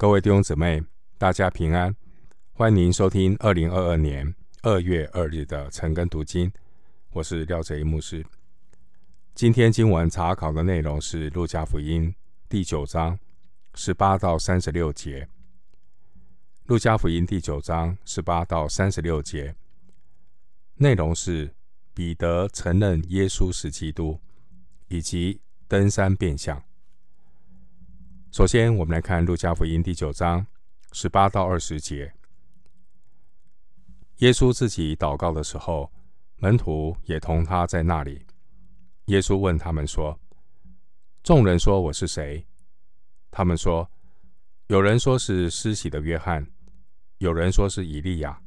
[0.00, 0.80] 各位弟兄姊妹，
[1.18, 1.92] 大家平安，
[2.52, 4.32] 欢迎收听二零二二年
[4.62, 6.52] 二月二日的晨更读经。
[7.10, 8.24] 我是廖哲一牧师。
[9.34, 12.08] 今天经文查考的内容是《路加福音》
[12.48, 13.18] 第九章
[13.74, 15.24] 十八到三十六节。
[16.66, 19.56] 《路加福音》第九章十八到三十六节
[20.76, 21.52] 内容是
[21.92, 24.20] 彼得承认耶稣是基督，
[24.86, 26.62] 以及登山变像。
[28.30, 30.46] 首先，我们来看《路加福音》第九章
[30.92, 32.12] 十八到二十节。
[34.18, 35.90] 耶稣自己祷告的时候，
[36.36, 38.26] 门徒也同他在那里。
[39.06, 40.20] 耶稣问他们说
[41.24, 42.46] ：“众人说我是谁？”
[43.32, 43.90] 他们说
[44.68, 46.46] ：“有人说是施洗的约翰，
[47.16, 48.38] 有人说是以利亚，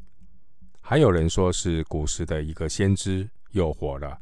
[0.80, 4.22] 还有人说是古时的一个先知又活了。”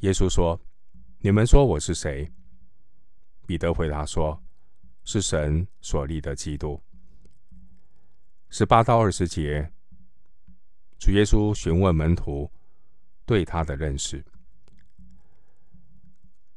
[0.00, 0.60] 耶稣说
[1.20, 2.30] ：“你们说我是谁？”
[3.46, 4.42] 彼得回答说
[5.04, 6.82] ：“是神所立的基督。”
[8.50, 9.72] 十八到二十节，
[10.98, 12.50] 主耶稣询问门徒
[13.24, 14.24] 对他的认识。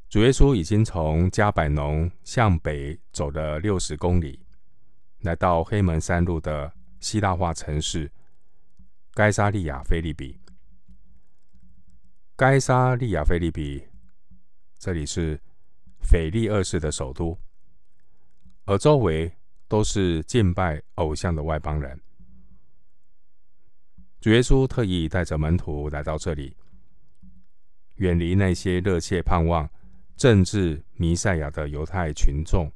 [0.10, 4.44] 主耶稣已经从加百农向北走了六十公里，
[5.20, 8.12] 来到黑门山路的希腊化城市
[9.14, 10.40] 该沙利亚菲利比。
[12.36, 13.88] 该沙利亚菲利比，
[14.80, 15.40] 这里是。
[16.02, 17.38] 腓力二世的首都，
[18.66, 19.32] 而周围
[19.68, 22.00] 都是敬拜偶像的外邦人。
[24.20, 26.58] 主耶稣特意带着门徒来到这里，
[27.96, 29.70] 远离那些热切盼望
[30.18, 32.72] 政治弥赛亚的犹太群众。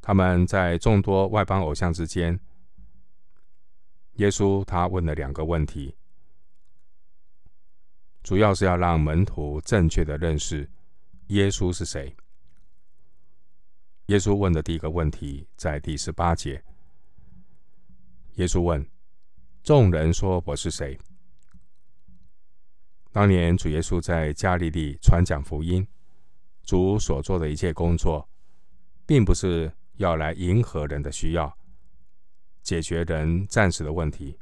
[0.00, 2.38] 他们在众多外邦偶像之间，
[4.14, 5.94] 耶稣他问了两个问题，
[8.22, 10.68] 主要是要让门徒正确的认识。
[11.30, 12.12] 耶稣是谁？
[14.06, 16.60] 耶稣问的第一个问题在第十八节。
[18.34, 18.84] 耶稣问
[19.62, 20.98] ：“众人说我是谁？”
[23.12, 25.86] 当年主耶稣在加利利传讲福音，
[26.64, 28.28] 主所做的一切工作，
[29.06, 31.56] 并不是要来迎合人的需要，
[32.60, 34.36] 解决人暂时的问题。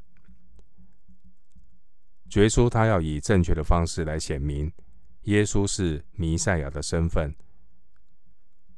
[2.31, 4.71] 主耶稣他要以正确的方式来显明。
[5.29, 7.35] 耶稣是弥赛亚的身份，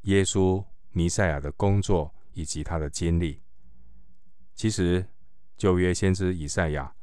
[0.01, 3.41] 耶稣弥赛亚的工作以及他的经历，
[4.53, 5.07] 其实
[5.55, 6.93] 旧约先知以赛亚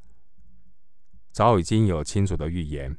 [1.33, 2.95] 早已经有清楚的预言。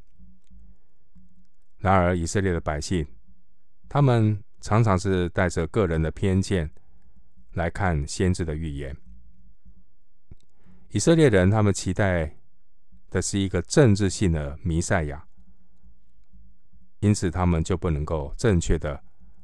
[1.78, 3.06] 然而以色列的百姓，
[3.88, 6.72] 他们常常是带着个人的偏见
[7.52, 8.98] 来看先知的预言。
[10.90, 12.36] 以色列人他们期待
[13.12, 15.29] 的是一个政治性的弥赛亚。
[17.00, 19.02] 因此，他们就不能够正确的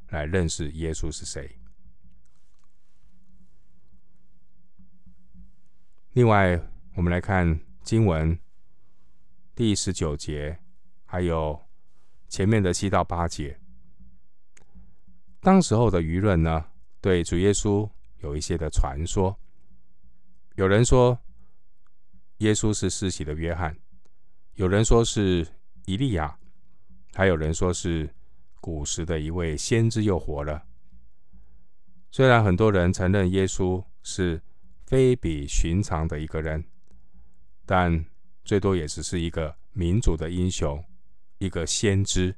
[0.10, 1.58] 来认识耶稣是谁。
[6.12, 6.60] 另外，
[6.96, 8.38] 我们来看经文
[9.54, 10.60] 第十九节，
[11.06, 11.62] 还有
[12.28, 13.60] 前面的七到八节。
[15.40, 16.66] 当时候的舆论呢，
[17.00, 19.38] 对主耶稣有一些的传说。
[20.56, 21.18] 有人说
[22.38, 23.78] 耶稣是施洗的约翰，
[24.56, 25.48] 有人说是
[25.86, 26.38] 以利亚。
[27.16, 28.14] 还有人说是
[28.60, 30.66] 古时的一位先知又活了。
[32.12, 34.42] 虽然很多人承认耶稣是
[34.86, 36.66] 非比寻常的一个人，
[37.66, 38.06] 但
[38.44, 40.84] 最多也只是一个民族的英雄，
[41.38, 42.36] 一个先知。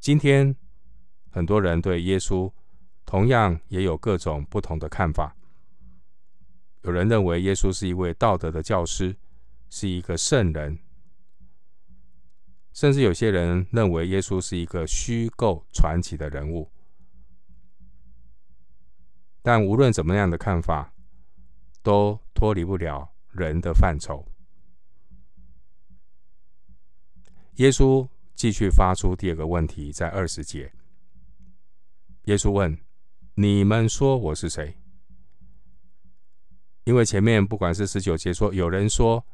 [0.00, 0.56] 今天
[1.28, 2.50] 很多人对耶稣
[3.04, 5.36] 同样也有各种不同的看法。
[6.80, 9.14] 有人认为耶稣是一位道德的教师，
[9.68, 10.78] 是一个圣人。
[12.76, 16.70] 甚至有些人认为耶稣是一个虚构传奇的人物，
[19.40, 20.92] 但无论怎么样的看法，
[21.82, 24.30] 都脱离不了人的范畴。
[27.54, 30.70] 耶稣继续发出第二个问题，在二十节，
[32.24, 32.78] 耶稣问
[33.36, 34.76] ：“你们说我是谁？”
[36.84, 39.24] 因为前面不管是十九节说，有人说，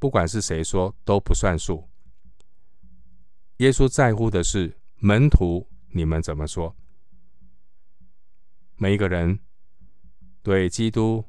[0.00, 1.87] 不管是谁说，都不算数。
[3.58, 6.76] 耶稣在乎的是门徒，你们怎么说？
[8.76, 9.40] 每一个人
[10.44, 11.24] 对基督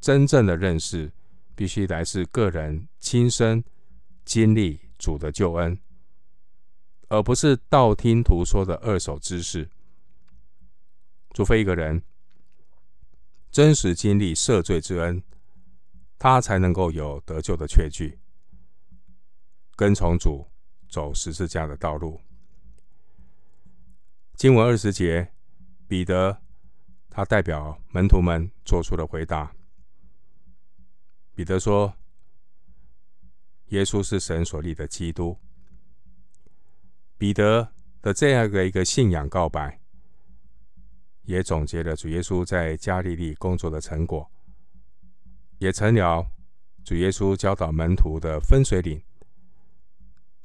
[0.00, 1.12] 真正的认识，
[1.54, 3.62] 必须来自个人亲身
[4.24, 5.78] 经历主的救恩，
[7.08, 9.68] 而不是道听途说的二手知识。
[11.34, 12.02] 除非一个人
[13.50, 15.22] 真实经历赦罪之恩，
[16.18, 18.18] 他才能够有得救的确据，
[19.76, 20.48] 跟从主。
[20.96, 22.18] 走十字架的道路。
[24.34, 25.30] 经文二十节，
[25.86, 26.40] 彼得
[27.10, 29.54] 他代表门徒们做出了回答。
[31.34, 31.92] 彼得说
[33.68, 35.38] ：“耶稣是神所立的基督。”
[37.18, 39.78] 彼得的这样的一个信仰告白，
[41.24, 44.30] 也总结了主耶稣在加利利工作的成果，
[45.58, 46.26] 也成了
[46.86, 48.98] 主耶稣教导门徒的分水岭。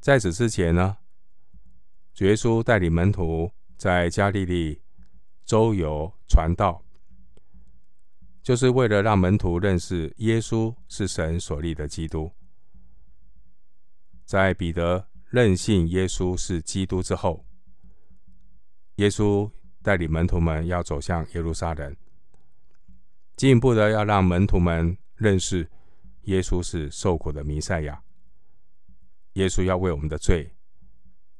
[0.01, 0.97] 在此之前呢，
[2.11, 4.81] 主耶稣带领门徒在加利利
[5.45, 6.83] 周游传道，
[8.41, 12.31] 就是为了让门徒认识耶稣是神所立的基督。
[14.25, 17.45] 在彼得认信耶稣是基督之后，
[18.95, 19.51] 耶稣
[19.83, 21.95] 带领门徒们要走向耶路撒冷，
[23.35, 25.69] 进一步的要让门徒们认识
[26.23, 28.01] 耶稣是受苦的弥赛亚。
[29.33, 30.55] 耶稣要为我们的罪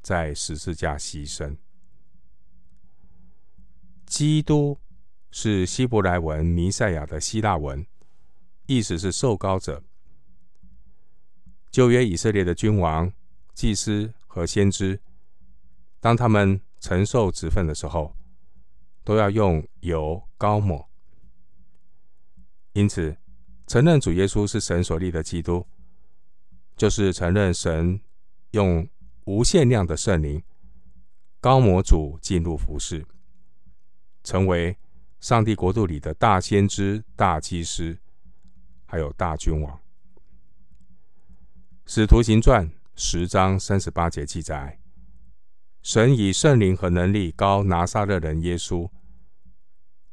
[0.02, 1.58] 在十字架牺牲。
[4.06, 4.78] 基督
[5.32, 7.86] 是希伯来文弥赛亚的希腊文，
[8.66, 9.84] 意思是受膏者。
[11.70, 13.12] 旧约以色列的君王。
[13.54, 15.02] 祭司和先知，
[16.00, 18.16] 当他们承受职分的时候，
[19.04, 20.90] 都要用油膏抹。
[22.72, 23.18] 因此，
[23.68, 25.68] 承认主耶稣是神所立的基督，
[26.82, 28.02] 就是承认神
[28.54, 28.90] 用
[29.26, 30.42] 无限量的圣灵
[31.40, 33.06] 高模主进入服事，
[34.24, 34.76] 成为
[35.20, 38.00] 上帝国度里的大先知、大祭司，
[38.88, 39.80] 还有大君王。
[41.86, 42.68] 使徒行传。
[42.96, 44.80] 十章三十八节记载，
[45.84, 48.90] 神以圣灵和能力高拿撒勒人耶稣，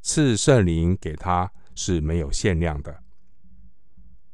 [0.02, 3.02] 赐圣灵给他是没有限量的。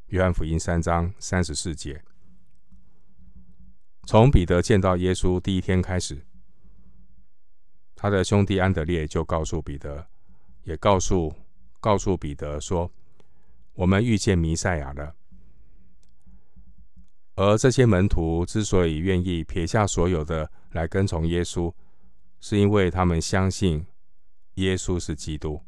[0.06, 2.04] 约翰福音三章三十四节，
[4.06, 6.24] 从彼得见到耶稣第一天开始，
[7.94, 10.06] 他的兄弟安德烈就告诉彼得，
[10.64, 11.34] 也告诉
[11.80, 12.90] 告诉彼得说，
[13.74, 15.14] 我们遇见弥赛亚了。
[17.36, 21.72] 而这些门徒之所以愿意撇下所有的来跟从耶稣，
[22.40, 23.84] 是因为他们相信
[24.54, 25.60] 耶稣是基督。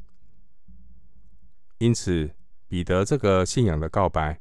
[1.79, 2.31] 因此，
[2.69, 4.39] 彼得这个信仰的告白，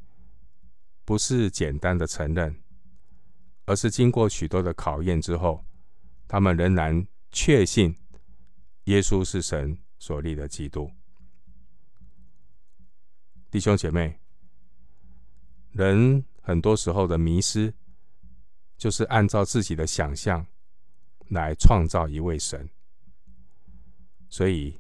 [1.04, 2.56] 不是简单的承认，
[3.66, 5.66] 而是经过许多的考验之后，
[6.28, 7.96] 他们仍然确信
[8.86, 10.90] 耶稣是神所立的基督。
[13.52, 14.20] 弟兄姐妹，
[15.72, 16.26] 人。
[16.48, 17.74] 很多时候的迷失，
[18.78, 20.46] 就是按照自己的想象
[21.30, 22.70] 来创造一位神。
[24.30, 24.80] 所以，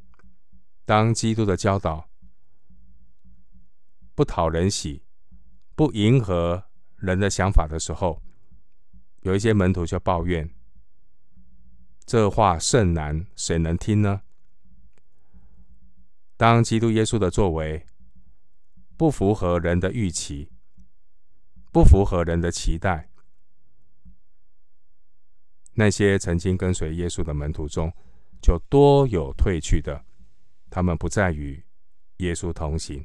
[0.85, 2.07] 当基督的教导
[4.13, 5.01] 不讨人喜、
[5.73, 6.63] 不迎合
[6.97, 8.21] 人的想法的时候，
[9.25, 10.47] 有一些门徒就抱怨
[12.05, 14.21] ：“这话甚难，谁能听呢？”
[16.37, 17.83] 当基督耶稣的作为
[18.95, 20.51] 不符合人的预期，
[21.71, 23.09] 不符合人的期待，
[25.73, 27.91] 那些曾经跟随耶稣的门徒中，
[28.39, 30.05] 就多有退去的，
[30.69, 31.65] 他们不再与
[32.17, 33.03] 耶稣同行。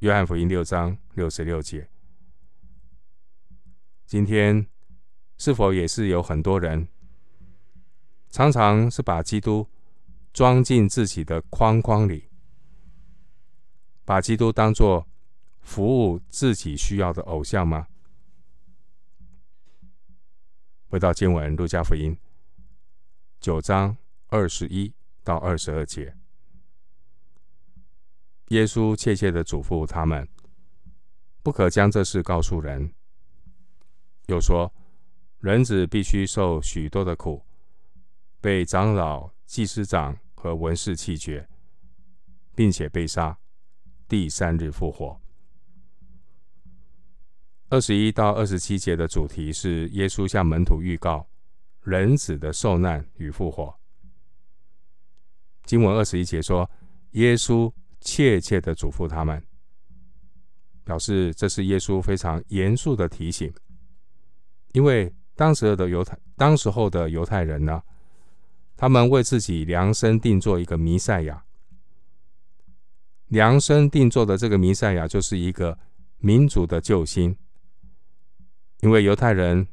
[0.00, 1.88] 约翰福音六章六十六节。
[4.10, 4.66] 今天
[5.38, 6.88] 是否也是有很多人，
[8.28, 9.64] 常常是把基督
[10.32, 12.28] 装进自己的框框里，
[14.04, 15.06] 把基督当作
[15.60, 17.86] 服务自己需要的偶像吗？
[20.88, 22.18] 回到经文，路加福音
[23.38, 23.96] 九章
[24.26, 24.92] 二十一
[25.22, 26.16] 到二十二节，
[28.48, 30.28] 耶稣切切的嘱咐他们，
[31.44, 32.92] 不可将这事告诉人。
[34.30, 34.72] 又说，
[35.40, 37.44] 人子必须受许多的苦，
[38.40, 41.48] 被长老、祭司长和文士弃绝，
[42.54, 43.36] 并且被杀，
[44.06, 45.20] 第三日复活。
[47.70, 51.28] 二十一到二十七节的主题是耶稣向门徒预告
[51.82, 53.76] 人子的受难与复活。
[55.64, 56.68] 经文二十一节说，
[57.12, 59.44] 耶稣切切的嘱咐他们，
[60.84, 63.52] 表示这是耶稣非常严肃的提醒，
[64.72, 67.82] 因为当时的犹太，当时候的犹太人呢，
[68.76, 71.44] 他们为自己量身定做一个弥赛亚，
[73.28, 75.78] 量身定做的这个弥赛亚就是一个
[76.18, 77.36] 民族的救星。
[78.80, 79.66] 因为犹太人，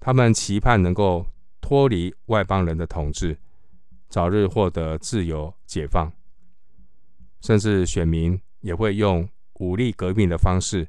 [0.00, 1.26] 他们期盼能够
[1.60, 3.36] 脱离外邦人的统治，
[4.08, 6.10] 早日获得自由解放，
[7.42, 10.88] 甚至选民也会用武力革命的方式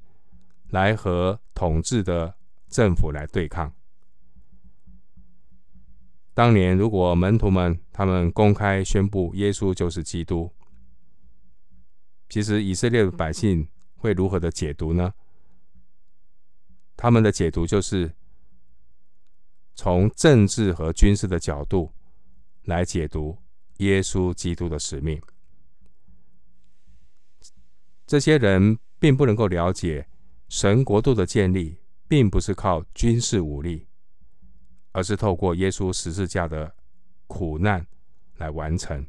[0.69, 2.36] 来和统治的
[2.69, 3.73] 政府来对抗。
[6.33, 10.53] 当年如果门徒们他们公开宣布耶稣就是基督，
[12.29, 15.13] 其实以色列的百姓会如何的解读呢？
[16.95, 18.13] 他们的解读就是
[19.73, 21.91] 从政治和军事的角度
[22.65, 23.37] 来解读
[23.77, 25.21] 耶稣基督的使命。
[28.05, 30.07] 这些人并不能够了解
[30.49, 33.87] 神国度的建立，并不是靠军事武力，
[34.91, 36.75] 而是透过耶稣十字架的
[37.27, 37.85] 苦难
[38.35, 39.05] 来完成。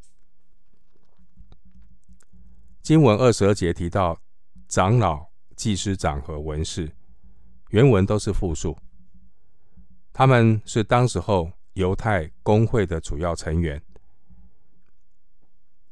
[2.83, 4.19] 经文二十二节提到
[4.67, 5.26] 长老、
[5.57, 6.90] 祭司长和文士，
[7.71, 8.76] 原文都是复数，
[10.12, 13.81] 他们是当时候犹太公会的主要成员。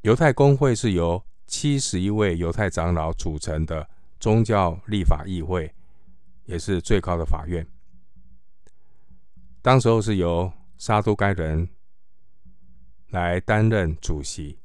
[0.00, 5.72] 犹太公会是由七十一位犹太长老组成的宗教立法议会，
[6.46, 7.66] 也是最高的法院。
[9.62, 11.68] 当时候是由沙都该人
[13.10, 14.58] 来担任主席，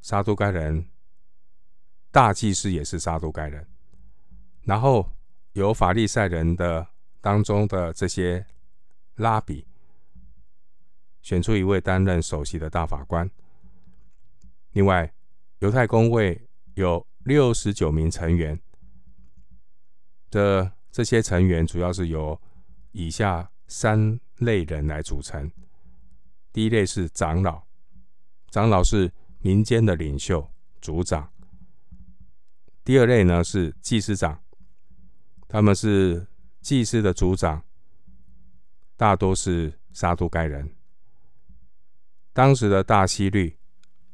[0.00, 0.86] 沙都该人
[2.10, 3.66] 大祭司也是沙都该人，
[4.62, 5.10] 然后
[5.52, 6.86] 由法利赛人的
[7.20, 8.44] 当中的这些
[9.16, 9.66] 拉比
[11.22, 13.30] 选出一位担任首席的大法官，
[14.72, 15.12] 另外。
[15.60, 16.40] 犹太公会
[16.74, 18.56] 有六十九名成员，
[20.30, 22.40] 的这些成员主要是由
[22.92, 25.50] 以下三类人来组成。
[26.52, 27.62] 第一类是长老，
[28.50, 30.48] 长老是民间的领袖、
[30.80, 31.30] 族长。
[32.84, 34.40] 第二类呢是祭司长，
[35.46, 36.26] 他们是
[36.60, 37.62] 祭司的族长，
[38.96, 40.74] 大多是撒都该人。
[42.32, 43.56] 当时的大希律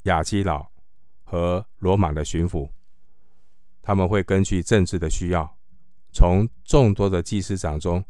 [0.04, 0.73] 亚基老。
[1.26, 2.71] 和罗马的巡抚，
[3.83, 5.56] 他们会根据政治的需要，
[6.14, 8.02] 从众多的祭司长中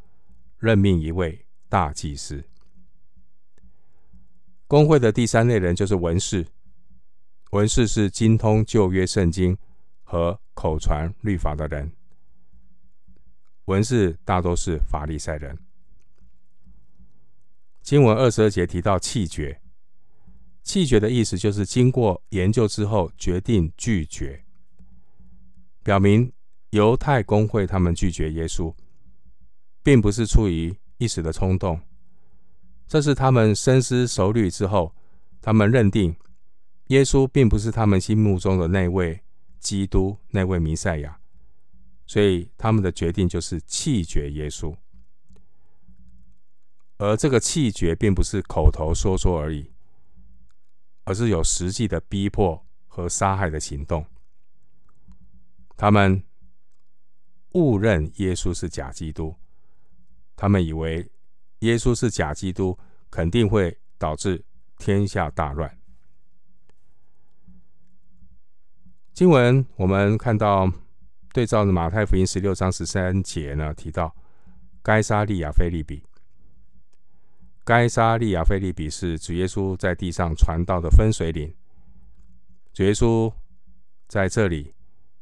[0.59, 2.45] 任命一位大祭司。
[4.67, 6.47] 公会的第三类人就是文士，
[7.53, 9.57] 文士是精通旧约圣经
[10.03, 11.91] 和口传律法的人。
[13.65, 15.59] 文士大多是法利赛人。
[17.81, 19.59] 经文二十二节提到弃绝。
[20.63, 24.45] 弃绝的意思就是经过研究之后决定拒绝，
[25.83, 26.33] 表明
[26.75, 28.75] 犹太公会他们拒绝耶稣，
[29.81, 31.81] 并不是出于一时的冲动，
[32.88, 34.93] 这是他们深思熟虑之后，
[35.40, 36.16] 他们认定
[36.88, 39.23] 耶稣并不是他们心目中的那位
[39.61, 41.21] 基督，那位弥赛亚，
[42.07, 44.75] 所以他们的决定就是弃绝耶稣，
[46.99, 49.71] 而这个弃绝并不是口头说说而已。
[51.07, 54.07] 而是有实际的逼迫和杀害的行动。
[55.76, 56.23] 他们
[57.55, 59.35] 误认耶稣是假基督，
[60.37, 61.11] 他们以为
[61.61, 62.79] 耶稣是假基督，
[63.11, 64.45] 肯定会导致
[64.79, 65.79] 天下大乱。
[69.13, 70.71] 经文我们看到，
[71.33, 74.15] 对照马太福音十六章十三节呢，提到
[74.83, 76.05] 该撒利亚腓立比。
[77.63, 81.55] 该撒利亚腓立比是主耶稣在地上传道的分水岭。
[82.73, 83.33] 主耶稣
[84.09, 84.75] 在这里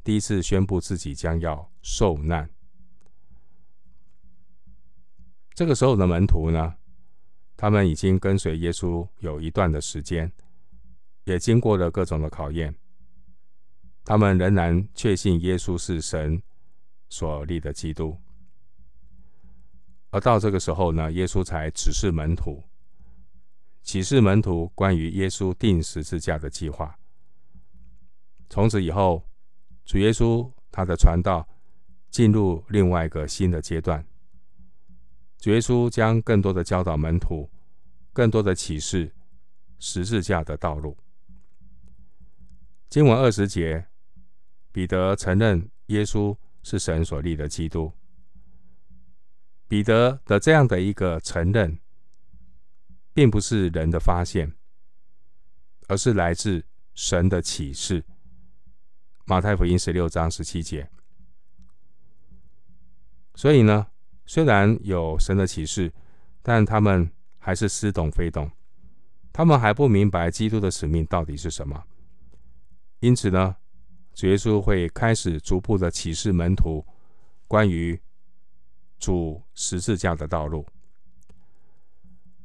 [0.05, 2.51] 第一次宣布自己将要受难。
[5.55, 6.75] 这个时候的门徒呢，
[7.57, 10.33] 他们已经跟随耶稣有一段的时间，
[11.25, 12.75] 也经过了各种的考验，
[14.05, 16.43] 他们仍然确信耶稣是神
[17.09, 18.19] 所立的基督。
[20.11, 22.65] 而到这个时候呢，耶稣才指示门徒，
[23.83, 26.99] 启示门徒关于耶稣钉十字架的计划。
[28.49, 29.27] 从此以后，
[29.85, 31.47] 主耶稣他的传道
[32.11, 34.07] 进入另外一个新的阶段。
[35.39, 37.51] 主耶稣将更多的教导门徒，
[38.13, 39.13] 更多的启示
[39.79, 40.97] 十字架的道路。
[42.89, 43.87] 经文二十节，
[44.71, 47.93] 彼得承认耶稣是神所立的基督。
[49.67, 51.79] 彼得的这样的一个承认，
[53.13, 54.53] 并不是人的发现，
[55.89, 58.05] 而是来自神的启示。
[59.25, 60.89] 马太福音十六章十七节。
[63.35, 63.87] 所以呢，
[64.27, 65.93] 虽然有神的启示，
[66.43, 68.51] 但他们还是似懂非懂，
[69.33, 71.85] 他们还不明白基督的使命到底是什么。
[73.01, 73.57] 因此呢，
[74.15, 76.87] 主耶稣会开始逐步的启示门徒
[77.47, 78.01] 关于。
[79.03, 80.65] 主十字架的道路。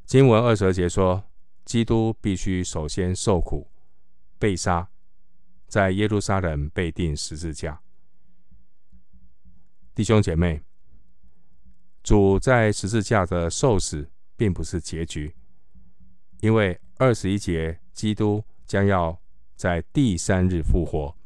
[0.07, 1.23] 经文二十二节说，
[1.65, 3.69] 基督必须首先受苦、
[4.39, 4.89] 被杀，
[5.67, 7.81] 在耶路撒冷被钉十字架。
[9.93, 10.61] 弟兄姐妹，
[12.03, 15.35] 主在十字架的受死并不是结局，
[16.39, 19.19] 因为二十一节，基督将要
[19.55, 21.17] 在第三日复活，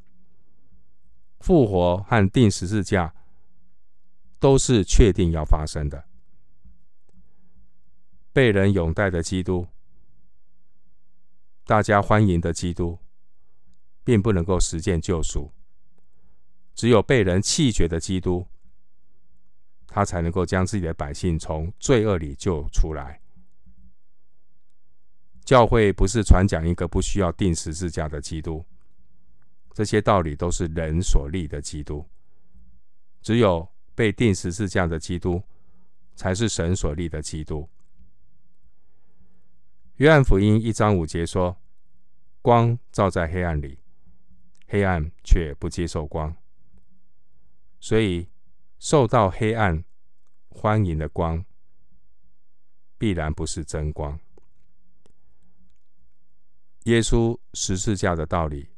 [1.40, 3.14] 复活和钉十字架
[4.40, 6.06] 都是确定要发生的。
[8.34, 9.68] 被人拥戴的基督，
[11.66, 12.98] 大家欢迎的基督，
[14.04, 15.52] 并不能够实践救赎。
[16.74, 18.48] 只有被人弃绝的基督，
[19.88, 23.20] 他才能够将自己的百姓从罪恶里救出来。
[25.44, 28.66] 教会不是传讲一个不需要钉十字架的基督，
[29.74, 32.08] 这些道理都是人所立的基督。
[33.22, 35.44] 只有被钉十字架的基督，
[36.16, 37.68] 才是神所立的基督。
[39.98, 41.58] 约翰福音一章五节说
[42.42, 43.78] ：“光照在黑暗里，
[44.72, 46.34] 黑暗却不接受光。
[47.82, 48.30] 所以，
[48.80, 49.84] 受到黑暗
[50.48, 51.44] 欢迎的光，
[52.98, 54.18] 必然不是真光。”
[56.86, 58.70] 耶稣十字架的道理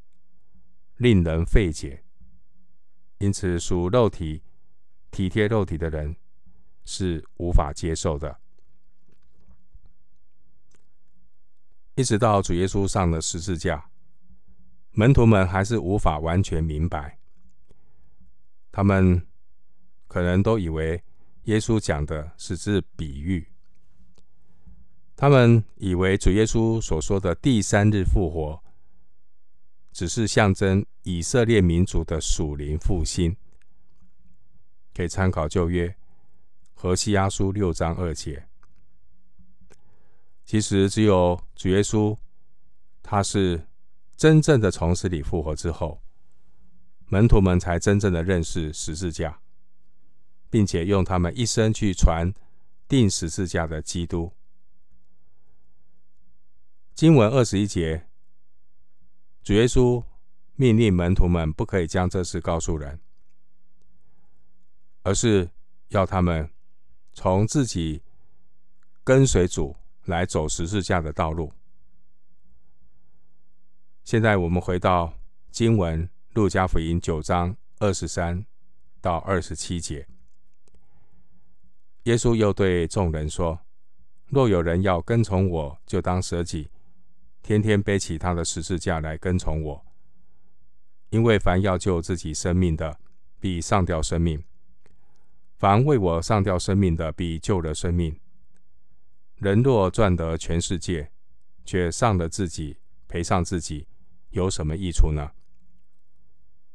[0.97, 2.03] 令人费解，
[3.19, 4.41] 因此属肉体、
[5.11, 6.15] 体贴肉体的人
[6.85, 8.39] 是无法接受的。
[11.93, 13.91] 一直到主耶稣上了十字架，
[14.93, 17.19] 门徒们还是无法完全明白。
[18.71, 19.27] 他们
[20.07, 21.03] 可能都以为
[21.43, 23.47] 耶稣讲的是指比喻，
[25.15, 28.63] 他们以为主耶稣所说的第三日复活，
[29.91, 33.35] 只是象征以色列民族的属灵复兴。
[34.95, 35.95] 可以参考旧约
[36.75, 38.47] 何西阿书六章二节。
[40.45, 42.15] 其实，只有主耶稣，
[43.01, 43.65] 他是
[44.23, 46.01] 真正的从死里复活之后，
[47.07, 49.41] 门徒们才真正的认识十字架，
[50.49, 52.33] 并且用他们一生去传
[52.87, 54.31] 定十字架的基督。
[56.93, 58.07] 经文二十一节，
[59.43, 60.01] 主耶稣
[60.55, 63.01] 命令门徒们不可以将这事告诉人，
[65.01, 65.49] 而是
[65.89, 66.49] 要他们
[67.11, 68.01] 从自己
[69.03, 69.75] 跟随主。
[70.05, 71.53] 来走十字架的道路。
[74.03, 75.13] 现在我们回到
[75.49, 78.45] 经文，《路加福音》九章二十三
[78.99, 80.05] 到二十七节。
[82.03, 83.61] 耶稣又对众人说
[84.27, 86.69] ：“若有人要跟从我，就当舍己，
[87.41, 89.85] 天天背起他的十字架来跟从我。
[91.09, 92.99] 因为凡要救自己生命的，
[93.39, 94.39] 必丧掉生命；
[95.57, 98.19] 凡为我丧掉生命的，必救了生命。”
[99.39, 101.09] 人若赚得全世界，
[101.63, 103.87] 却丧了自己，赔上自己，
[104.33, 105.31] 有什么益处呢？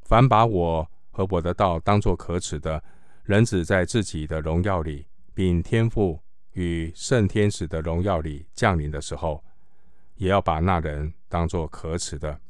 [0.02, 2.82] 凡把我和我的道当作可耻的，
[3.24, 9.44] 人只在自己的荣耀里，并天赋与圣天使的荣耀里降临的时候，
[10.14, 12.40] 也要把那人当作可耻的。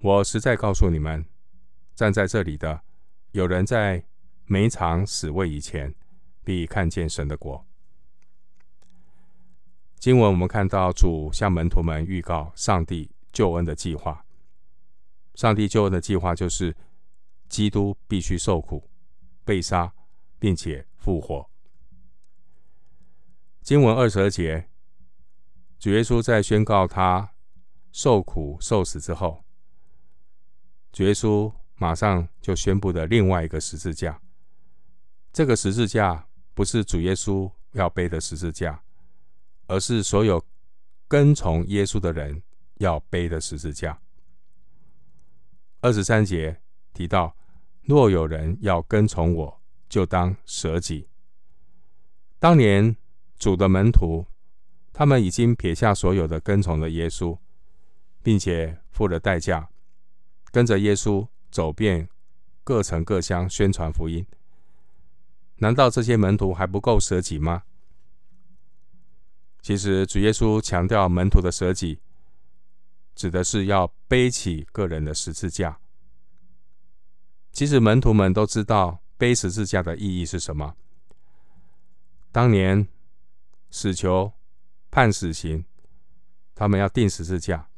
[0.00, 1.24] 我实在告诉你们，
[1.94, 2.82] 站在这里的，
[3.32, 4.04] 有人在
[4.46, 5.94] 没尝死味以前，
[6.44, 7.66] 必看见神的国。
[9.98, 14.24] 经文我们看到主向门徒们预告上帝救恩的计划。
[15.34, 16.76] 上帝救恩的计划就是
[17.48, 18.90] 基督必须受苦、
[19.44, 19.92] 被杀，
[20.38, 21.48] 并且复活。
[23.62, 24.68] 经文二十二节，
[25.78, 27.32] 主耶稣在宣告他
[27.90, 29.44] 受苦受死之后，
[30.92, 34.20] 主耶稣马上就宣布了另外一个十字架。
[35.32, 38.82] 这个十字架不是主耶稣要背的十字架。
[39.68, 40.44] 而是所有
[41.08, 42.42] 跟从耶稣的人
[42.82, 43.98] 要背的十字架。
[45.80, 46.60] 二十三节
[46.92, 47.34] 提到：
[47.84, 51.08] 若有人要跟从我，就当舍己。
[52.38, 52.96] 当年
[53.38, 54.26] 主的门徒，
[54.92, 57.38] 他们已经撇下所有的跟从了耶稣，
[58.22, 59.70] 并且付了代价，
[60.50, 62.08] 跟着耶稣走遍
[62.64, 64.26] 各城各乡宣传福音。
[65.56, 67.62] 难道这些门徒还不够舍己吗？
[69.60, 72.00] 其实，主耶稣强调门徒的舍己，
[73.14, 75.78] 指的是要背起个人的十字架。
[77.52, 80.74] 其实，门徒们都知道背十字架的意义是什么。
[82.30, 82.88] 当年
[83.70, 84.32] 死囚
[84.90, 85.64] 判死刑，
[86.54, 87.68] 他们要钉十字架，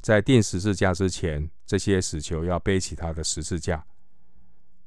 [0.00, 3.86] 在钉十字架之前，这些死囚要背起他的十字架，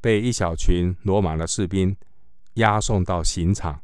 [0.02, 1.96] 被一小群罗马的士兵
[2.56, 3.82] 押送到刑场。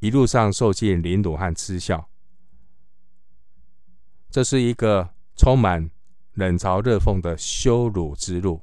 [0.00, 2.10] 一路上受尽凌辱和嗤笑，
[4.30, 5.90] 这是一个充满
[6.34, 8.60] 冷嘲热讽的羞辱之路，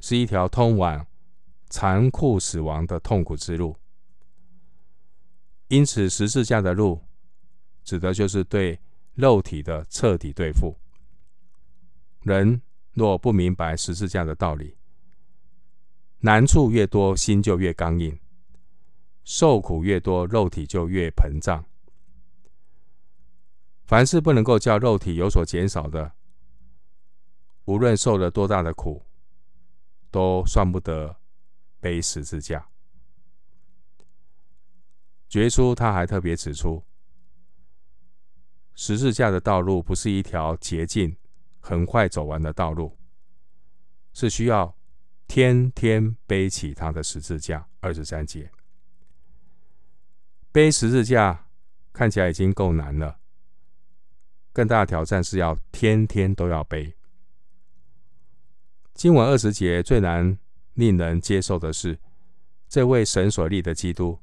[0.00, 1.06] 是一条通往
[1.68, 3.76] 残酷死亡的痛苦之路。
[5.68, 7.02] 因此，十字架的路，
[7.82, 8.78] 指的就是对
[9.14, 10.76] 肉体的彻底对付。
[12.22, 14.76] 人若不明白十字架的道理，
[16.20, 18.16] 难处越多，心就越刚硬；
[19.24, 21.64] 受苦越多，肉体就越膨胀。
[23.86, 26.12] 凡是不能够叫肉体有所减少的，
[27.66, 29.06] 无论受了多大的苦，
[30.10, 31.16] 都算不得
[31.80, 32.68] 背十字架。
[35.32, 36.84] 耶稣他还特别指出，
[38.74, 41.16] 十字架的道路不是一条捷径，
[41.60, 42.98] 很快走完的道路，
[44.12, 44.76] 是需要
[45.28, 47.68] 天天背起他的十字架。
[47.80, 48.50] 二十三节，
[50.50, 51.48] 背十字架
[51.92, 53.20] 看起来已经够难了，
[54.56, 56.96] 更大的挑战是要天天都要背。
[58.94, 60.38] 经文二十节最难
[60.72, 61.98] 令人接受的是，
[62.66, 64.18] 这位神所立的基督。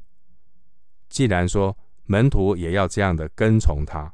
[1.07, 4.11] 既然说门徒也要这样的跟从他，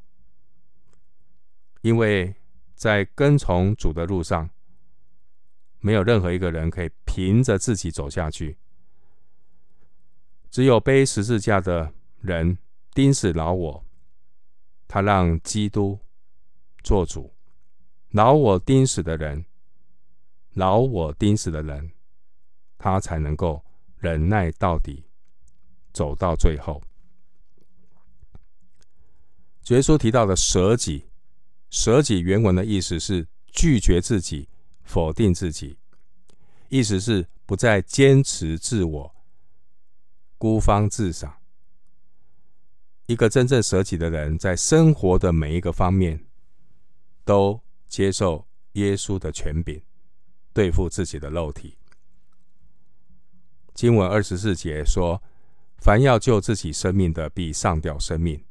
[1.80, 2.34] 因为
[2.74, 4.50] 在跟从主的路上，
[5.78, 8.58] 没有任何一个人可以凭着自己走下去，
[10.50, 12.58] 只有背十字架的人
[12.92, 13.86] 钉死老我，
[14.86, 15.98] 他让基督
[16.82, 17.32] 做主，
[18.10, 19.44] 老我钉死的人，
[20.54, 21.92] 老我钉死的人，
[22.78, 23.64] 他才能够
[23.98, 25.04] 忍耐到底，
[25.92, 26.82] 走到最后。
[29.68, 31.06] 耶稣提到的舍己，
[31.70, 34.48] 舍己原文的意思是拒绝自己，
[34.82, 35.78] 否定自己，
[36.68, 39.14] 意思是不再坚持自我，
[40.38, 41.36] 孤芳自赏。
[43.06, 46.26] 一个真正舍己的人，在生活的每一个方面，
[47.30, 49.80] 都接受耶稣的权柄，
[50.52, 51.78] 对付自己的肉体。
[53.72, 55.22] 经文二十四节说
[55.78, 58.44] ：“凡要救自己生命的，必上吊生命。”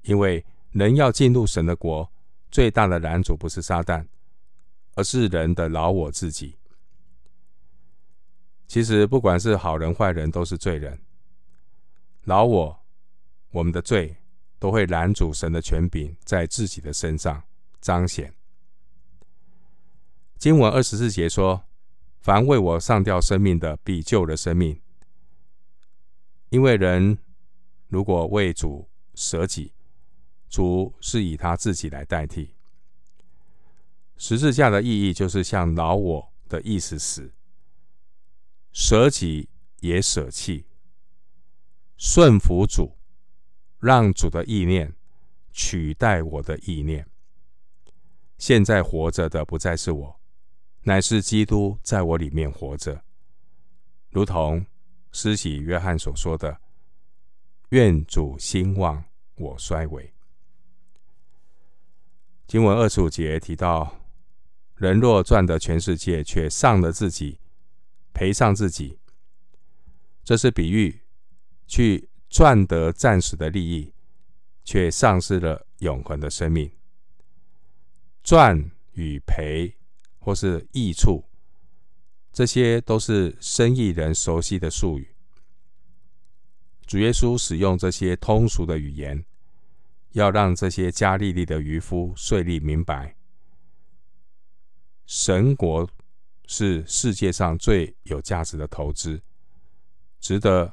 [0.00, 2.10] 因为人要进入神的国，
[2.50, 4.06] 最大的拦阻不是撒旦，
[4.94, 6.56] 而是人的老我自己。
[8.66, 10.98] 其实，不管是好人坏人，都是罪人。
[12.22, 12.80] 老我，
[13.50, 14.16] 我们的罪，
[14.58, 17.44] 都会拦阻神的权柄在自己的身上
[17.84, 18.34] 彰显。
[20.38, 21.66] 经文二十四节说
[22.18, 24.80] ：“凡为我上吊生命的，必救了生命。”
[26.48, 27.18] 因为人
[27.88, 29.74] 如果为主舍己，
[30.48, 32.54] 主是以他自己来代替。
[34.16, 37.34] 十字架的意义就是向老我的意思死，
[38.72, 40.64] 舍己也舍弃，
[41.98, 42.96] 顺服主，
[43.78, 44.94] 让主的意念
[45.52, 47.06] 取代我的意念。
[48.38, 50.20] 现在活着的不再是我，
[50.82, 53.02] 乃是基督在我里面活着。
[54.10, 54.64] 如同
[55.12, 56.60] 施洗约翰所说的
[57.70, 59.04] ：“愿主兴旺，
[59.36, 60.12] 我衰微。”
[62.46, 64.00] 经文二十五节提到，
[64.76, 67.40] 人若赚得全世界，却丧了自己，
[68.12, 68.98] 赔上自己，
[70.22, 71.00] 这是比喻
[71.66, 73.94] 去赚得暂时的利益，
[74.62, 76.70] 却丧失了永恒的生命。
[78.24, 79.76] 赚与赔
[80.18, 81.24] 或是益处，
[82.32, 85.14] 这些都是生意人熟悉的术语。
[86.84, 89.24] 主耶稣使用这些通俗的语言。
[90.14, 93.16] 要让这些加利利的渔夫税利明白，
[95.06, 95.90] 神国
[96.46, 99.20] 是世界上最有价值的投资，
[100.20, 100.72] 值得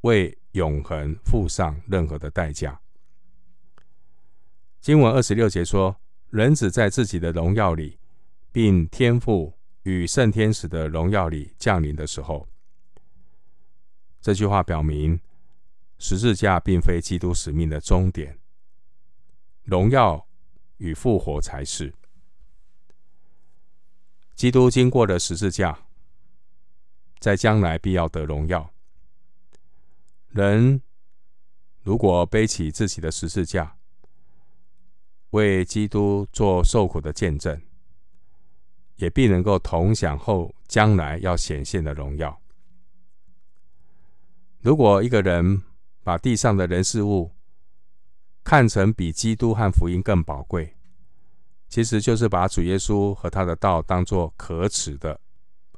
[0.00, 2.80] 为永恒付上任何的代价。
[4.80, 5.96] 经文二十六节说
[6.30, 7.98] ：“人子在自己的荣耀里，
[8.52, 12.46] 并天父与圣天使的荣耀里降临的时候。”
[14.20, 15.18] 这句话表明，
[15.98, 18.38] 十字架并非基督使命的终点。
[19.62, 20.26] 荣耀
[20.78, 21.94] 与复活才是。
[24.34, 25.86] 基督经过了十字架，
[27.18, 28.72] 在将来必要得荣耀。
[30.28, 30.82] 人
[31.82, 33.77] 如果背起自己的十字架，
[35.30, 37.60] 为基督做受苦的见证，
[38.96, 42.40] 也必能够同享后将来要显现的荣耀。
[44.60, 45.62] 如果一个人
[46.02, 47.30] 把地上的人事物，
[48.42, 50.76] 看成比基督和福音更宝贵，
[51.68, 55.20] 其实就是把主耶稣和他的道当作可耻的。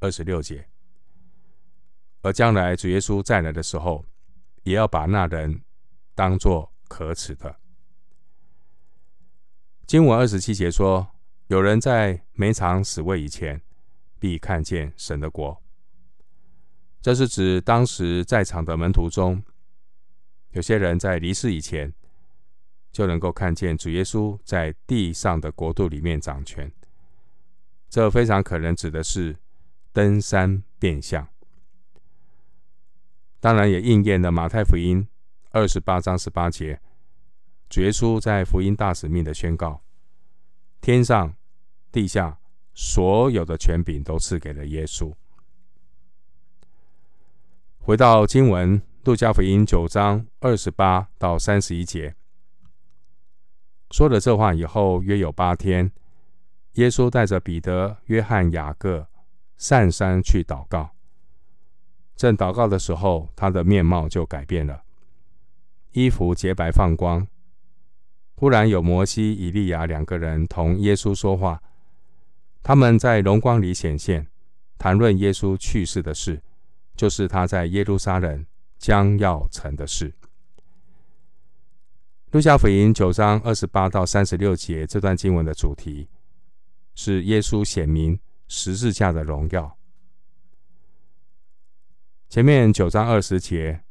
[0.03, 0.67] 二十六节，
[2.23, 4.03] 而将来主耶稣再来的时候，
[4.63, 5.61] 也要把那人
[6.15, 7.60] 当作可耻的。
[9.91, 11.09] 经文二十七节说
[11.51, 13.61] ：“有人在没尝死味以前，
[14.21, 15.61] 必看见神的国。”
[17.03, 19.43] 这是指当时在场的门徒中，
[20.53, 21.93] 有些人在离世以前，
[22.93, 26.71] 就能够看见主耶稣在地上的国度里面掌权。
[27.89, 29.37] 这非常可能指的是
[29.93, 31.27] 登山变相。
[33.41, 35.09] 当然，也应验了马太福音
[35.51, 36.81] 二十八章十八节，
[37.71, 39.81] 主耶稣在福音大使命的宣告：
[40.81, 41.37] 天上、
[41.93, 42.37] 地下
[42.75, 45.15] 所有的权柄都赐给了耶稣。
[47.79, 52.17] 回到经文，路加福音九章二十八到三十一节，
[53.93, 55.93] 说了这话以后，约有八天，
[56.73, 59.07] 耶稣带着彼得、约翰、雅各
[59.57, 60.91] 上山去祷告。
[62.17, 64.83] 正祷告的时候，他的面貌就改变了，
[65.93, 67.25] 衣服洁白放光。
[68.41, 71.63] 忽然有摩西、以利亚两个人同耶稣说话，
[72.63, 74.27] 他们在荣光里显现，
[74.79, 76.41] 谈论耶稣去世的事，
[76.97, 78.47] 就是他在耶路撒冷
[78.79, 80.15] 将要成的事。
[82.31, 86.09] 路加福音九章二十八到三十六节这段经文的主题
[86.95, 89.77] 是耶稣显明十字架的荣耀。
[92.31, 93.83] 前面九章二十节，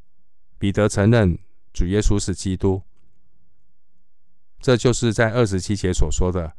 [0.57, 1.37] 彼得承认
[1.71, 2.81] 主耶稣是基督，
[4.59, 6.53] 这就是在二十七节所说的。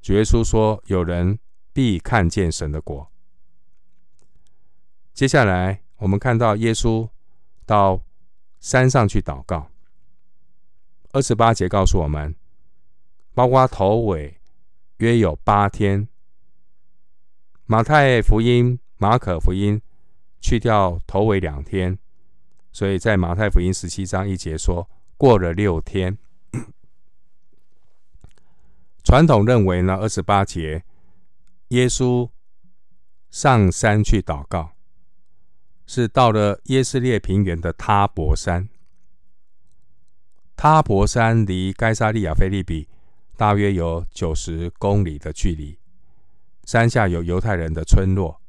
[0.00, 1.38] 主耶稣说：“有人
[1.72, 3.10] 必看见神的国。”
[5.14, 7.08] 接下来，我们看到耶稣
[7.64, 8.02] 到
[8.60, 9.70] 山上去祷告。
[11.12, 12.34] 二十八节告诉我们，
[13.34, 14.40] 包括头尾
[14.98, 16.08] 约有八天。
[17.66, 19.80] 马太福音、马可福音。
[20.44, 21.96] 去掉头尾两天，
[22.72, 26.18] 所以在马太福音十七章一节说，过了六天。
[29.04, 30.84] 传统认为呢，二十八节
[31.68, 32.30] 耶稣
[33.30, 34.72] 上山去祷告，
[35.86, 38.68] 是到了耶斯列平原的他泊山。
[40.54, 42.88] 他泊山离该沙利亚菲利比
[43.36, 45.78] 大约有九十公里的距离，
[46.64, 48.40] 山下有犹太人的村落。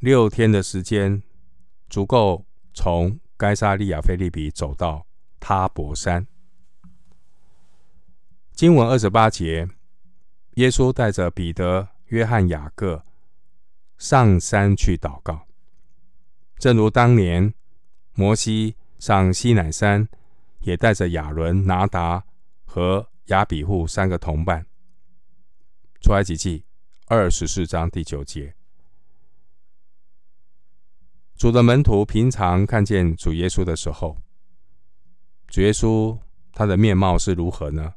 [0.00, 1.22] 六天的时间
[1.88, 5.06] 足够从该沙利亚菲利比走到
[5.40, 6.26] 他泊山。
[8.62, 9.68] 经文二十八节，
[10.54, 13.04] 耶稣带着彼得、约翰、雅各
[13.98, 15.48] 上山去祷告，
[16.58, 17.52] 正如当年
[18.14, 20.08] 摩西上西乃山，
[20.60, 22.24] 也带着亚伦、拿达
[22.64, 24.64] 和亚比户三个同伴。
[26.00, 26.64] 出埃及记
[27.08, 28.54] 二十四章第九节。
[31.34, 34.18] 主的门徒平常看见主耶稣的时候，
[35.48, 36.16] 主耶稣
[36.52, 37.94] 他的面貌是如何呢？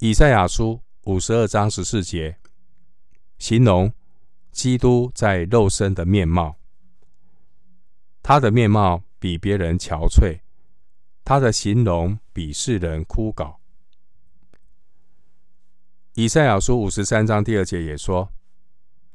[0.00, 2.36] 以赛亚书五十二章十四节
[3.36, 3.92] 形容
[4.52, 6.54] 基督在肉身的面貌，
[8.22, 10.38] 他的面貌比别人憔悴，
[11.24, 13.56] 他的形容比世人枯槁。
[16.14, 18.32] 以赛亚书五十三章第二节也说，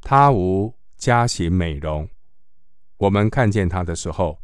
[0.01, 2.09] 他无佳形美容。
[2.97, 4.37] 我们看见他的时候，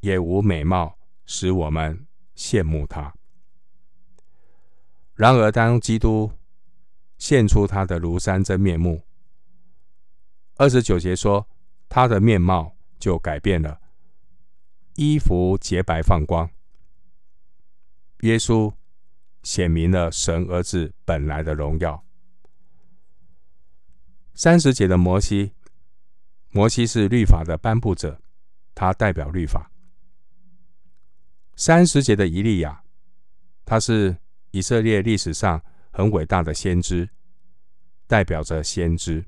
[0.00, 3.14] 也无美貌使我们羡慕他。
[5.20, 6.32] 然而，当基督
[7.18, 9.02] 现出他的庐山真面目，
[10.56, 11.46] 二十九节说，
[11.90, 13.82] 他的面貌就改变了，
[14.94, 16.48] 衣服洁白放光。
[18.20, 18.72] 耶稣
[19.42, 22.02] 显明了神儿子本来的荣耀。
[24.32, 25.52] 三十节的摩西。
[26.48, 28.22] 摩西是律法的颁布者，
[28.74, 29.70] 他代表律法。
[31.56, 32.82] 三十节的以利亚，
[33.66, 34.16] 他是
[34.50, 37.08] 以色列历史上很伟大的先知，
[38.06, 39.24] 代表着先知。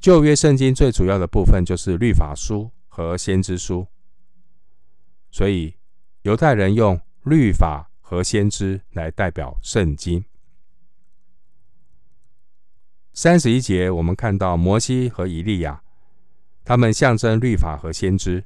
[0.00, 3.86] 旧约圣经最主要的部分就是律法书和先知书，
[5.30, 5.76] 所以
[6.22, 10.24] 犹太人用律法和先知来代表圣经。
[13.14, 15.82] 三十一节，我们看到摩西和以利亚，
[16.64, 18.44] 他们象征律法和先知，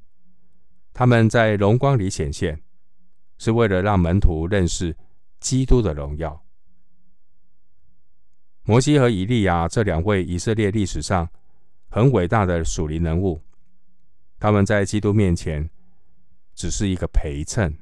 [0.92, 2.60] 他们在荣光里显现，
[3.38, 4.96] 是为了让门徒认识
[5.40, 6.44] 基督的荣耀。
[8.62, 11.28] 摩西和以利亚这两位以色列历史上
[11.88, 13.42] 很伟大的属灵人物，
[14.38, 15.70] 他们在基督面前
[16.54, 17.76] 只是一个陪衬，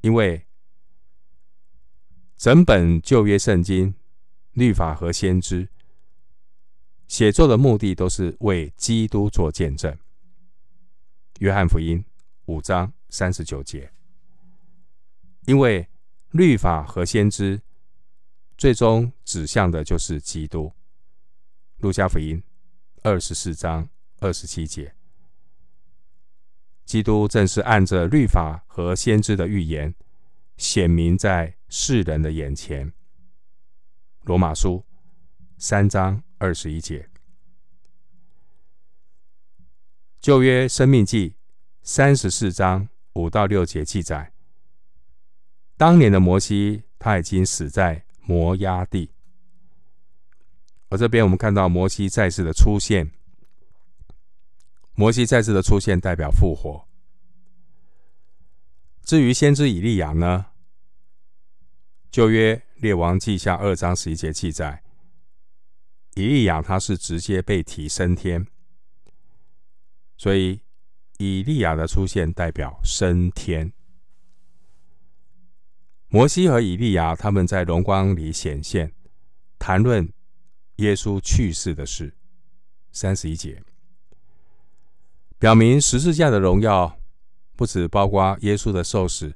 [0.00, 0.46] 因为
[2.36, 3.94] 整本旧约圣经。
[4.56, 5.68] 律法和先知
[7.08, 9.94] 写作的目的都是为基督做见证。
[11.40, 12.02] 约翰福音
[12.46, 13.92] 五章三十九节，
[15.46, 15.88] 因为
[16.30, 17.62] 律法和先知
[18.58, 20.72] 最终指向的就是基督。
[21.78, 22.42] 路加福音
[23.02, 23.88] 二十四章
[24.18, 24.94] 二十七节。
[26.84, 29.94] 基督正是按着律法和先知的预言，
[30.56, 32.92] 显明在世人的眼前。
[34.22, 34.84] 罗马书
[35.58, 37.08] 三章二十一节。
[40.20, 41.36] 旧约生命记
[41.82, 44.32] 三十四章五到六节记载，
[45.76, 49.10] 当年的摩西他已经死在摩押地。
[50.88, 53.10] 而这边我们看到摩西再次的出现。
[54.94, 56.86] 摩西再次的出现代表复活。
[59.02, 60.46] 至于先知以利亚呢？
[62.10, 64.82] 旧约列王记下二章十一节记载，
[66.14, 68.46] 以利亚他是直接被提升天，
[70.16, 70.62] 所以
[71.18, 73.72] 以利亚的出现代表升天。
[76.08, 78.92] 摩西和以利亚他们在荣光里显现，
[79.58, 80.12] 谈论
[80.76, 82.14] 耶稣去世的事。
[82.92, 83.62] 三十一节。
[85.38, 86.98] 表明十字架的荣耀，
[87.56, 89.34] 不只包括耶稣的受死，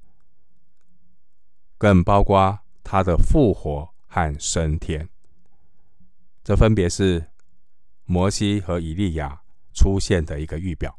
[1.76, 5.08] 更包括他的复活和升天。
[6.42, 7.26] 这分别是
[8.04, 9.42] 摩西和以利亚
[9.74, 10.98] 出现的一个预表。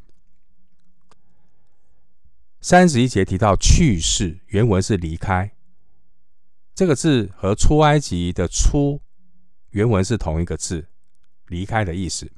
[2.62, 5.52] 三十一节提到去世，原文是离开，
[6.76, 9.02] 这个字和出埃及的出
[9.71, 10.88] 原文是同一个字，
[11.47, 12.32] 离开的意思。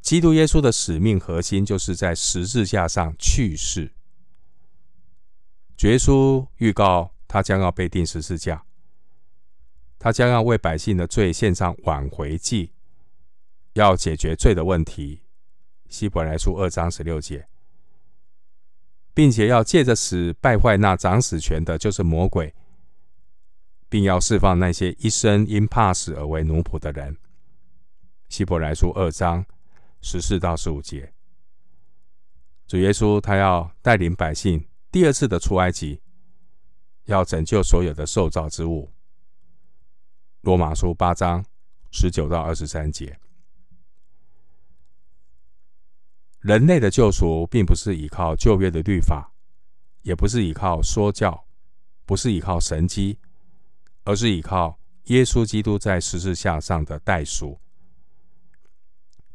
[0.00, 3.92] 基督耶稣的使命核心就是在十字架上去世。
[5.76, 8.64] 绝书预告他将要被钉十字架，
[9.98, 12.72] 他将要为百姓的罪献上挽回祭，
[13.72, 15.22] 要解决罪的问题。
[15.90, 17.46] 希伯来书二章十六节，
[19.12, 22.54] 并且要借着死败坏那掌死权的，就是魔鬼，
[23.90, 27.18] 并要释放那些一生因怕死而为奴仆的人。
[28.30, 29.44] 希伯来书二章。
[30.02, 31.12] 十四到十五节，
[32.66, 36.00] 主耶稣他要带领百姓第二次的出埃及，
[37.04, 38.90] 要拯救所有的受造之物。
[40.40, 41.44] 罗马书八章
[41.90, 43.20] 十九到二十三节，
[46.40, 49.32] 人类的救赎并不是依靠旧约的律法，
[50.02, 51.44] 也不是依靠说教，
[52.06, 53.18] 不是依靠神迹，
[54.04, 57.60] 而是依靠耶稣基督在十字架上的代赎。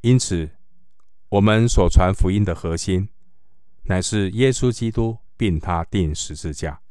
[0.02, 0.50] 因此，
[1.30, 3.10] 我们所传福音的核心，
[3.84, 6.82] 乃是耶稣基督，并他钉十字架。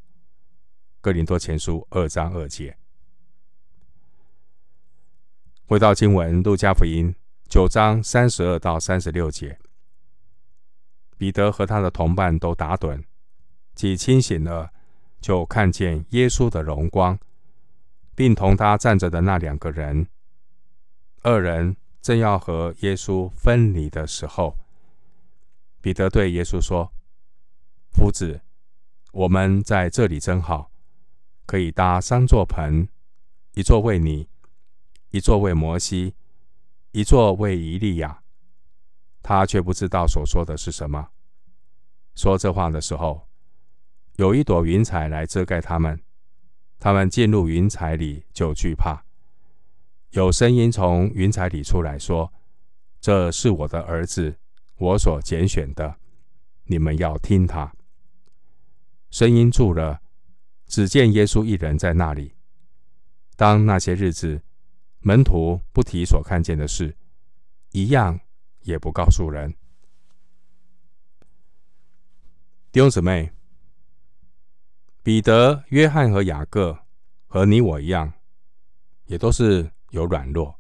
[1.00, 2.76] 哥林多前书二章二节。
[5.66, 7.14] 回到经文，路加福音
[7.48, 9.58] 九章三十二到三十六节，
[11.16, 13.02] 彼得和他的同伴都打盹，
[13.74, 14.70] 既清醒了，
[15.20, 17.18] 就看见耶稣的荣光，
[18.14, 20.06] 并同他站着的那两个人，
[21.22, 21.76] 二人。
[22.04, 24.58] 正要和耶稣分离的时候，
[25.80, 26.92] 彼得对耶稣说
[27.96, 28.42] ：“夫子，
[29.10, 30.70] 我们在这里真好，
[31.46, 32.86] 可以搭三座棚，
[33.54, 34.28] 一座为你，
[35.12, 36.14] 一座为摩西，
[36.92, 38.23] 一座为以利亚。”
[39.24, 41.08] 他却不知道所说的是什么。
[42.14, 43.26] 说这话的时候，
[44.16, 45.98] 有一朵云彩来遮盖他们，
[46.78, 49.02] 他们进入云彩里就惧怕。
[50.10, 52.30] 有声音从云彩里出来说
[53.00, 54.38] ：“这是我的儿子，
[54.76, 55.96] 我所拣选的，
[56.64, 57.72] 你们要听他。”
[59.10, 60.02] 声音住了，
[60.66, 62.34] 只见耶稣一人在那里。
[63.36, 64.42] 当那些日子，
[65.00, 66.94] 门徒不提所看见的事，
[67.72, 68.20] 一样
[68.64, 69.54] 也不告诉人。
[72.72, 73.32] 弟兄姊妹，
[75.02, 76.78] 彼得、约翰和雅各
[77.26, 78.12] 和你我一样，
[79.06, 79.70] 也都是。
[79.90, 80.52] 有软弱，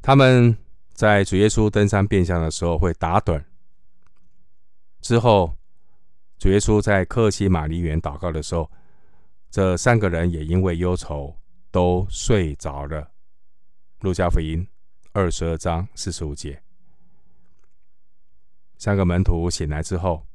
[0.00, 0.56] 他们
[0.92, 3.44] 在主耶稣登山变相的时候会打盹。
[5.00, 5.56] 之后，
[6.38, 8.70] 主耶稣在客西马尼园祷告的时候，
[9.50, 11.36] 这三个人也因为忧愁
[11.72, 13.10] 都睡着了。
[13.98, 14.64] 路加福音
[15.12, 16.62] 二十二章四十五节，
[18.78, 20.26] 三个门徒醒来之后，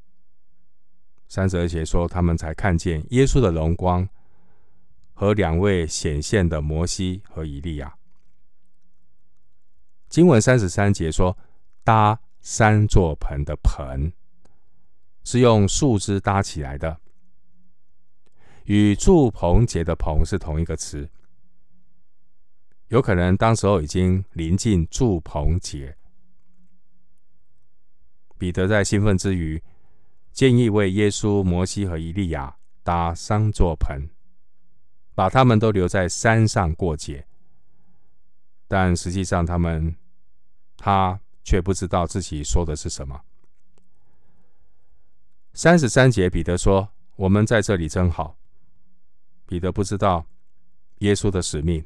[1.27, 4.07] 三十二节说他们才看见耶稣的荣光。
[5.19, 7.97] 和两位显现的摩西和以利亚。
[10.09, 11.35] 经文三十三节说，
[11.83, 14.11] 搭三座棚的棚
[15.23, 17.01] 是用树枝搭起来的，
[18.65, 21.09] 与住棚节的棚是同一个词。
[22.87, 25.97] 有可能当时候已经临近住棚节。
[28.37, 29.61] 彼得在兴奋之余，
[30.31, 34.09] 建议为耶稣、摩西和以利亚搭三座棚。
[35.13, 37.25] 把他们都留在山上过节。
[38.67, 39.95] 但实际上他们
[40.75, 43.19] 他却不知道自己说的是什么。
[45.53, 48.37] 三十三节，彼得说：“我们在这里真好。”
[49.47, 50.27] 彼得不知道
[50.99, 51.83] 耶稣的使命，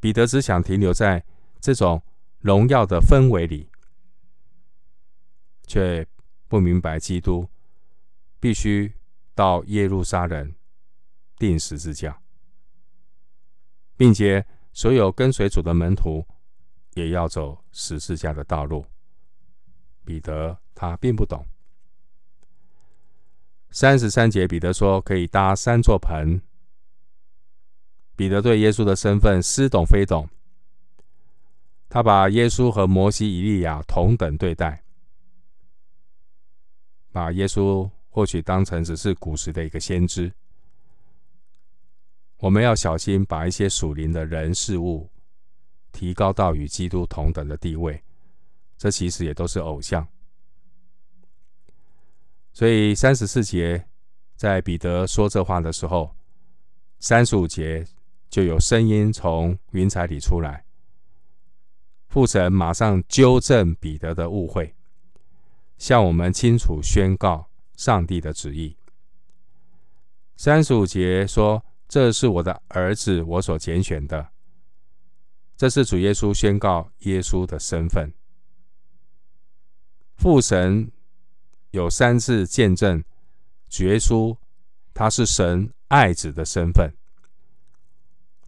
[0.00, 1.22] 彼得只想停留在
[1.60, 2.02] 这种
[2.38, 3.70] 荣耀的氛围里，
[5.66, 6.06] 却
[6.48, 7.46] 不明白基督
[8.40, 8.92] 必须
[9.34, 10.54] 到耶路撒冷
[11.36, 12.20] 钉十字架，
[13.96, 16.26] 并且所有跟随主的门徒
[16.94, 18.84] 也要走十字架的道路。
[20.04, 21.46] 彼得他并不懂。
[23.70, 26.40] 三十三节，彼得说：“可以搭三座棚。”
[28.20, 30.28] 彼得对耶稣的身份似懂非懂，
[31.88, 34.82] 他把耶稣和摩西、以利亚同等对待，
[37.10, 40.30] 把耶稣或许当成只是古时的一个先知。
[42.40, 45.08] 我们要小心把一些属灵的人事物
[45.90, 48.02] 提高到与基督同等的地位，
[48.76, 50.06] 这其实也都是偶像。
[52.52, 53.82] 所以三十四节，
[54.36, 56.14] 在彼得说这话的时候，
[56.98, 57.82] 三十五节
[58.30, 60.64] 就有声音从云彩里出来。
[62.08, 64.74] 父神马上纠正彼得的误会，
[65.76, 68.76] 向我们清楚宣告上帝的旨意。
[70.36, 74.28] 三十五节说：“这是我的儿子，我所拣选的。”
[75.58, 78.14] 这是主耶稣宣告耶稣的身份。
[80.16, 80.90] 父神。
[81.72, 83.04] 有三次见证
[83.68, 84.36] 主耶稣，
[84.92, 86.92] 他是神爱子的身份。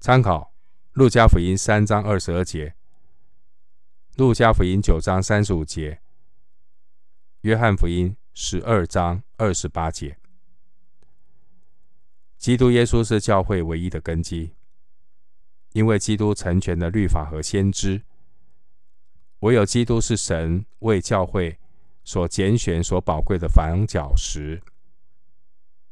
[0.03, 0.53] 参考
[0.94, 2.74] 路加福音三章二十二节，
[4.16, 6.00] 路加福音九章三十五节，
[7.42, 10.18] 约翰福音十二章二十八节。
[12.36, 14.57] 基督耶稣是教会唯一的根基，
[15.70, 18.03] 因为基督成全了律法和先知，
[19.38, 21.61] 唯有基督是神为教会。
[22.03, 24.61] 所拣选、所宝贵的房角石，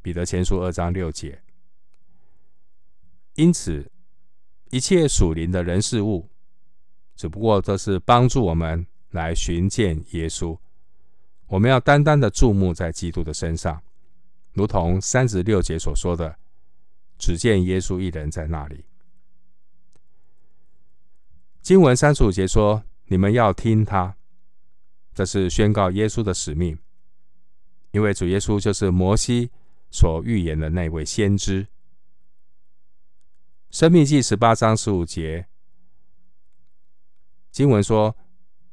[0.01, 1.41] 彼得前书二章六节。
[3.35, 3.89] 因此，
[4.71, 6.29] 一切属灵的人事物，
[7.15, 10.57] 只不过这是帮助我们来寻见耶稣。
[11.47, 13.83] 我们要单单的注目在基督的身上，
[14.53, 16.37] 如同三十六节所说的，
[17.17, 18.85] 只见耶稣一人在那里。
[21.61, 24.15] 经文三十五节说：“你们要听他。”
[25.13, 26.79] 这是宣告耶稣的使命，
[27.91, 29.51] 因为主耶稣就是摩西
[29.89, 31.67] 所预言的那位先知。
[33.71, 35.47] 生命记十八章十五节
[37.53, 38.17] 经文说：“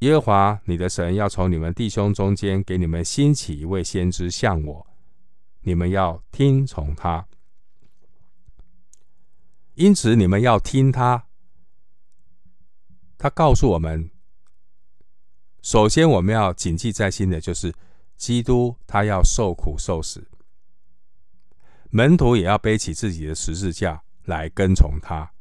[0.01, 4.87] 耶和华你的神要从你们弟兄中间给你们兴起一位先知，像我，
[5.61, 7.29] 你们要听从他。
[9.75, 11.29] 因此，你们要听他。
[13.17, 14.11] 他告诉我们。”
[15.63, 17.73] 首先，我们要谨记在心的就是，
[18.17, 20.27] 基督他要受苦受死，
[21.91, 25.33] 门徒也要背起自己的十字架来跟从他。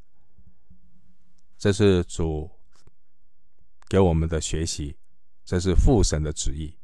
[1.58, 2.50] 这是主
[3.90, 4.98] 给我们的学习，
[5.44, 6.78] 这是父神的旨意。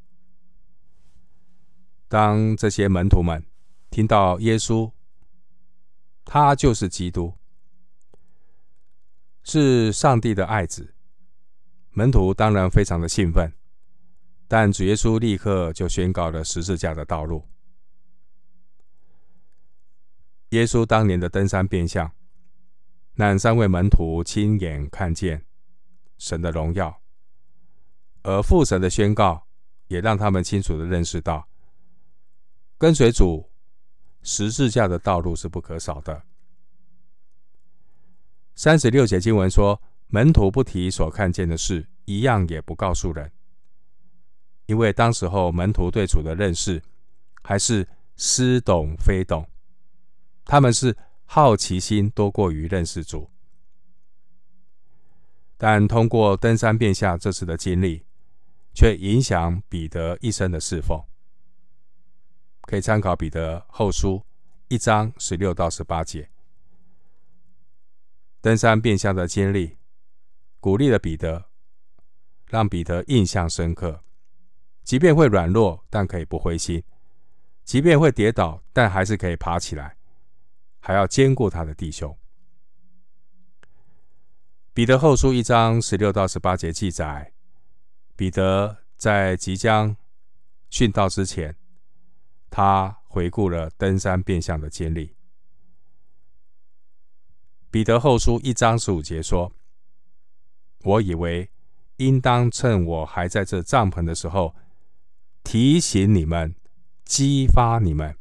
[2.09, 3.45] 当这些门徒们
[3.89, 4.91] 听到耶稣，
[6.25, 7.37] 他就是基督，
[9.43, 10.93] 是上帝的爱子。
[11.91, 13.53] 门徒当然非常的兴奋，
[14.47, 17.47] 但主耶稣立刻就宣告了十字架的道路。
[20.53, 22.11] 耶稣当年的登山变相，
[23.15, 25.43] 让三位门徒亲眼看见
[26.17, 27.01] 神的荣耀，
[28.21, 29.47] 而父神的宣告
[29.87, 31.47] 也让他们清楚的认识到，
[32.77, 33.49] 跟随主
[34.21, 36.23] 十字架的道路是不可少的。
[38.55, 39.81] 三十六节经文说。
[40.09, 43.31] 门徒不提所看见的事，一样也不告诉人，
[44.67, 46.79] 因为当时候门徒对主的认识
[47.41, 49.43] 还是似懂非懂，
[50.45, 53.29] 他们是好奇心多过于认识主。
[55.57, 58.05] 但通过登山变相这次的经历，
[58.73, 61.01] 却影响彼得一生的侍奉。
[62.61, 64.25] 可以参考彼得后书
[64.67, 66.29] 一章十六到十八节，
[68.41, 69.77] 登山变相的经历。
[70.59, 71.49] 鼓励了彼得，
[72.47, 74.01] 让彼得印象深刻。
[74.81, 76.81] 即便会软弱，但可以不灰心；
[77.65, 79.97] 即便会跌倒，但还是可以爬起来，
[80.85, 82.15] 还要兼顾他的弟兄。
[84.73, 87.31] 彼得后书一章十六到十八节记载，
[88.17, 89.95] 彼得在即将
[90.69, 91.55] 殉道之前，
[92.49, 95.15] 他回顾了登山变相的经历。
[97.71, 99.53] 彼得后书一章十五节说。
[100.85, 101.49] 我以为
[101.95, 104.53] 应当趁我还在这帐篷的时候，
[105.41, 106.53] 提醒你们，
[107.05, 108.17] 激发你们。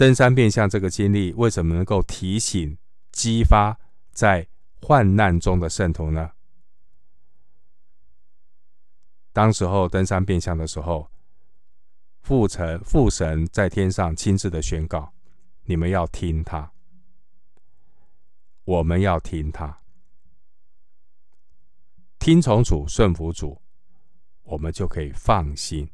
[0.00, 2.78] 登山变相这个经历，为什么能够提醒、
[3.12, 3.78] 激发
[4.12, 4.48] 在
[4.80, 6.30] 患难中的圣徒呢？
[9.30, 11.10] 当时候登山变相的时候，
[12.22, 15.12] 父神父神在天上亲自的宣告
[15.68, 16.72] ：“你们要听他，
[18.64, 19.82] 我们要听他，
[22.18, 23.60] 听从主，顺服主，
[24.44, 25.86] 我们就可以放心。”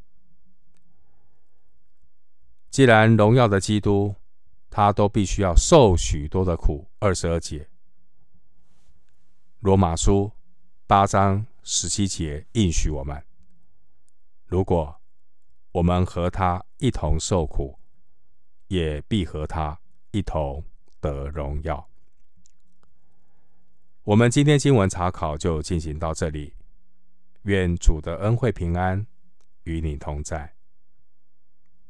[2.71, 4.15] 既然荣耀的基督，
[4.69, 6.91] 他都必须要受许多的苦。
[6.99, 7.69] 二十二节，
[9.61, 10.33] 罗马书
[10.87, 13.23] 八章十七节应许我们：
[14.47, 15.01] 如果
[15.73, 17.79] 我们和他一同受苦，
[18.69, 20.65] 也必和他一同
[21.01, 21.89] 得荣耀。
[24.03, 26.55] 我们今天经文查考就进行到这里。
[27.43, 29.07] 愿主的恩惠平安
[29.63, 30.56] 与你同在。